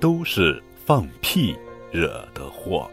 [0.00, 1.56] 都是放屁
[1.90, 2.90] 惹的祸。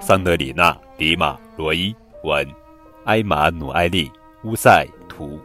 [0.00, 2.46] 桑德里娜·迪马罗伊文，
[3.06, 4.08] 埃马努埃利·
[4.44, 5.40] 乌塞图，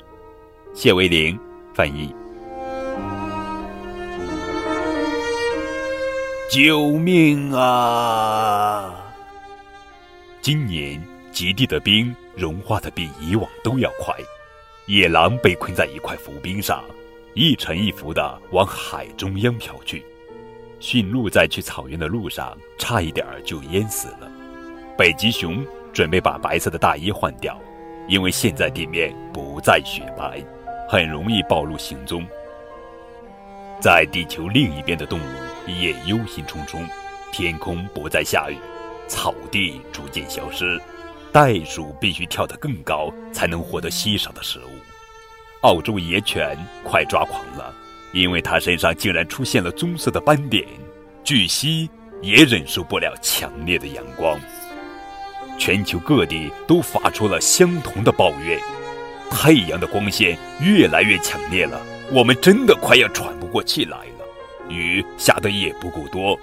[0.74, 1.40] 谢维玲
[1.74, 2.14] 翻译。
[6.50, 9.14] 救命啊！
[10.42, 14.16] 今年极地的冰融化的比以往都要快，
[14.86, 16.84] 野狼被困在一块浮冰上，
[17.34, 20.04] 一沉一浮的往海中央飘去。
[20.80, 24.32] 驯鹿在去草原的路上，差一点儿就淹死了。
[24.98, 27.60] 北极熊准备把白色的大衣换掉，
[28.08, 30.44] 因为现在地面不再雪白，
[30.90, 32.26] 很容易暴露行踪。
[33.80, 36.84] 在地球另一边的动物也忧心忡忡，
[37.32, 38.58] 天空不再下雨，
[39.08, 40.80] 草地逐渐消失，
[41.32, 44.72] 袋鼠必须跳得更高才能获得稀少的食物。
[45.62, 47.74] 澳洲野犬快抓狂了，
[48.12, 50.68] 因为它身上竟然出现了棕色的斑点。
[51.24, 51.90] 巨蜥
[52.22, 54.40] 也忍受不了强烈的阳光。
[55.58, 58.60] 全球各地都发出了相同的抱怨：
[59.30, 61.80] 太阳的光线越来越强烈了，
[62.12, 64.26] 我们真的快要喘不过气来了。
[64.68, 66.38] 雨下的也不够多。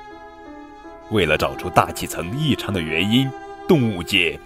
[1.10, 3.28] 为了找出大气层异常的原因，
[3.66, 4.38] 动物界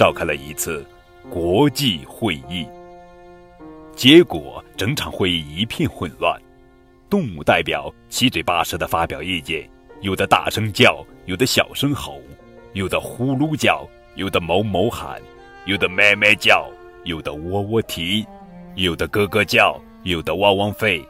[0.00, 0.82] 召开了一次
[1.28, 2.66] 国际会议。
[3.94, 6.40] 结果，整场会议一片混乱，
[7.10, 9.68] 动物代表七嘴八舌地发表意见，
[10.00, 12.18] 有的大声叫，有的小声吼，
[12.72, 13.86] 有的呼噜叫。
[14.14, 15.20] 有的哞哞喊，
[15.66, 16.66] 有的咩咩叫，
[17.04, 18.24] 有的喔喔啼，
[18.76, 21.04] 有的咯咯叫，有的汪汪吠，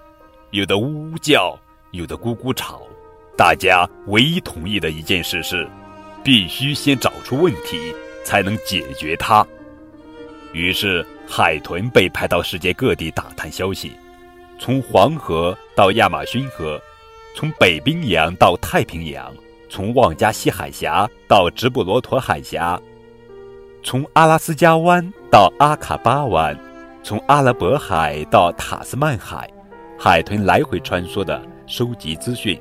[0.51, 1.57] 有的呜呜叫，
[1.93, 2.83] 有的咕咕吵。
[3.37, 5.67] 大家唯一同意的一件事是，
[6.25, 9.47] 必须先找出问题，才能解决它。
[10.53, 13.93] 于是，海豚被派到世界各地打探消息，
[14.59, 16.81] 从黄河到亚马逊河，
[17.37, 19.33] 从北冰洋到太平洋，
[19.69, 22.81] 从旺加西海峡到直布罗陀海峡。
[23.83, 26.59] 从阿拉斯加湾到阿卡巴湾，
[27.03, 29.49] 从阿拉伯海到塔斯曼海，
[29.99, 32.61] 海豚来回穿梭的收集资讯。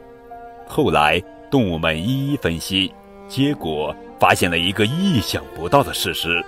[0.68, 1.20] 后来，
[1.50, 2.94] 动物们一一分析，
[3.28, 6.44] 结果发现了一个意想不到的事实：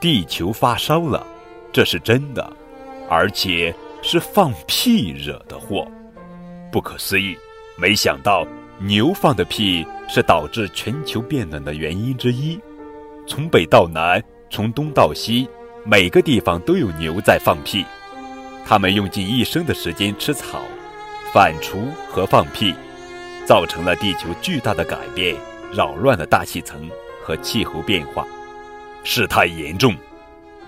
[0.00, 1.26] 地球发烧了，
[1.72, 2.52] 这是真的，
[3.08, 5.86] 而且是放屁惹的祸。
[6.70, 7.36] 不可思议！
[7.78, 8.46] 没想到
[8.78, 12.58] 牛放的屁是导致全球变暖的原因之一。
[13.26, 15.48] 从北到南，从东到西，
[15.84, 17.84] 每个地方都有牛在放屁。
[18.64, 20.62] 它们用尽一生的时间吃草、
[21.32, 21.76] 反刍
[22.08, 22.74] 和放屁，
[23.44, 25.36] 造成了地球巨大的改变，
[25.72, 26.90] 扰乱了大气层
[27.22, 28.26] 和气候变化，
[29.04, 29.94] 事态严重。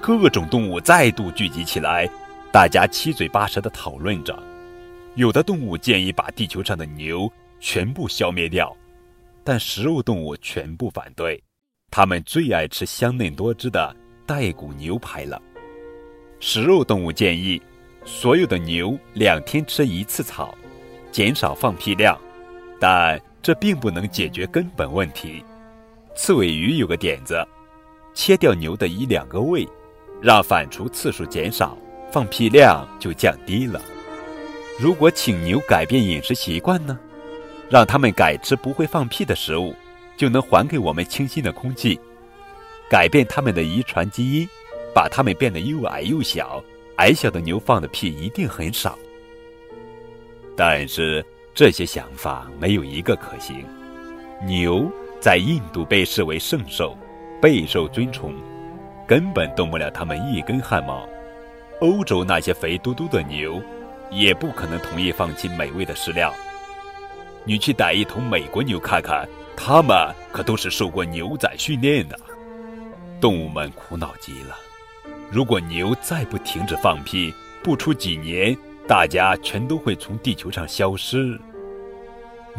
[0.01, 2.09] 各种动物再度聚集起来，
[2.53, 4.41] 大家七嘴八舌地讨论着。
[5.15, 8.77] 有的动物建议把地球上的牛全部消灭掉，
[9.43, 11.43] 但食肉动物全部反对。
[11.91, 15.41] 他们最爱吃香嫩多汁的带骨牛排了。
[16.39, 17.61] 食肉动物建议，
[18.05, 20.55] 所有的牛两天吃一次草，
[21.11, 22.17] 减少放屁量，
[22.79, 25.43] 但这并不能解决根本问题。
[26.15, 27.43] 刺尾鱼有个点子，
[28.13, 29.67] 切掉牛的一两个胃，
[30.21, 31.75] 让反刍次数减少，
[32.13, 33.81] 放屁量就降低了。
[34.79, 37.01] 如果请牛改变饮食习惯呢？
[37.71, 39.75] 让他们改吃不会放屁的食物。
[40.15, 41.99] 就能还给我们清新的空气，
[42.91, 44.49] 改变它们的遗传基因，
[44.95, 46.63] 把它们变得又矮又小。
[46.97, 48.99] 矮小的牛放的屁一定很少。
[50.55, 51.25] 但是
[51.59, 53.65] 这些想法没有一个可行。
[54.47, 54.89] 牛
[55.19, 56.97] 在印度被视为圣兽，
[57.43, 58.33] 备受尊崇，
[59.09, 61.05] 根本动不了它们一根汗毛。
[61.81, 63.61] 欧洲那些肥嘟嘟的牛，
[64.09, 66.33] 也不可能同意放弃美味的食料。
[67.43, 69.29] 你去逮一头美国牛看看。
[69.57, 72.17] 他们可都是受过牛仔训练的，
[73.21, 74.57] 动物们苦恼极了。
[75.29, 77.35] 如果牛再不停止放屁，
[77.65, 78.57] 不出几年，
[78.87, 81.37] 大家全都会从地球上消失。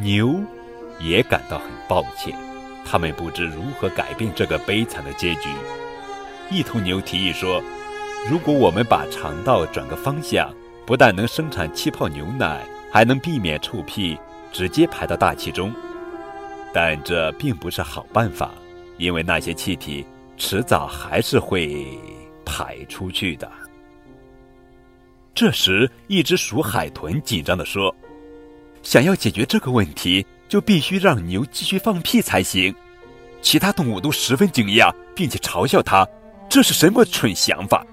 [0.01, 0.39] 牛
[0.99, 2.35] 也感到很抱歉，
[2.85, 5.49] 他们不知如何改变这个悲惨的结局。
[6.49, 7.61] 一头牛提议说
[8.29, 10.53] ：“如果我们把肠道转个方向，
[10.85, 14.17] 不但能生产气泡牛奶，还能避免臭屁
[14.51, 15.73] 直接排到大气中。”
[16.73, 18.51] 但这并不是好办法，
[18.97, 20.05] 因为那些气体
[20.37, 21.87] 迟早还是会
[22.45, 23.51] 排出去的。
[25.33, 27.95] 这时，一只鼠海豚紧张地说
[28.89, 32.73] ：“想要解决这个问题，就必须让牛继续放屁才行。”
[33.39, 36.07] 其他动物都十分惊讶，并且嘲笑他
[36.49, 37.85] ：“这是什么蠢想法？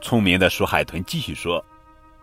[0.00, 1.62] 聪明的鼠海豚继续说：“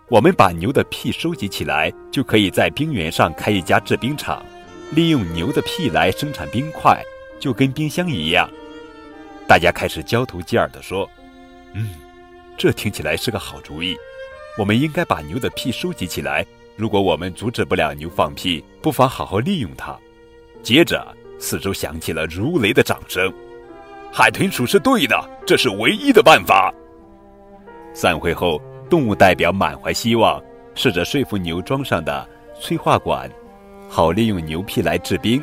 [0.10, 4.44] 我们把牛的屁收集起来，就可以在冰原上开一家制冰厂，
[4.96, 7.00] 利用牛的屁来生产冰块，
[7.40, 8.50] 就跟冰箱一样。”
[9.48, 11.08] 大家开始交头接耳地说
[11.76, 11.92] ：“嗯，
[12.58, 13.96] 这听起来是个好主意。
[14.58, 16.44] 我们应该把牛的屁收集起来。
[16.76, 19.98] 如果我们阻止不了牛放屁，不妨好好利用它。”
[20.64, 21.06] 接着，
[21.40, 23.32] 四周响起了如雷的掌声。
[24.12, 26.74] 海豚鼠是对的，这是唯一的办法。
[27.94, 30.42] 散会后，动物代表满怀希望，
[30.76, 32.28] 试着说服牛装上的
[32.60, 33.30] 催化管，
[33.90, 35.42] 好利用牛屁来制冰。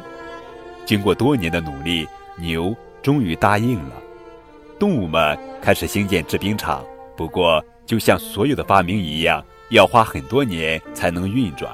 [0.84, 3.94] 经过多年的努力，牛终于答应了。
[4.78, 6.84] 动物们开始兴建制冰厂，
[7.16, 11.72] 不过就像所有的发明一样，要花很多年才能运转。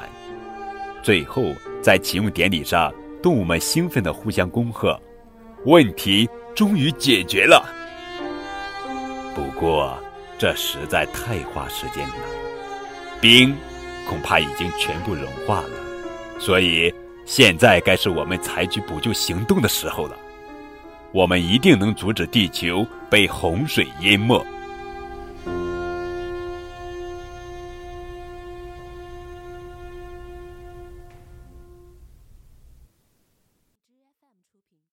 [1.03, 2.93] 最后，在启用典礼上，
[3.23, 5.01] 动物们兴奋地互相恭贺，
[5.65, 6.29] 问题。
[6.55, 7.69] 终于解决了，
[9.35, 9.99] 不过
[10.39, 12.15] 这实在太花时间了。
[13.21, 13.53] 冰
[14.09, 15.71] 恐怕已经全部融化了，
[16.39, 16.95] 所以
[17.27, 20.17] 现在该是我们采取补救行动的时候了。
[21.11, 24.41] 我们一定能阻止地球被洪水淹没。